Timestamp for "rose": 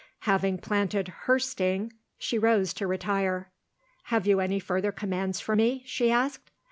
2.39-2.73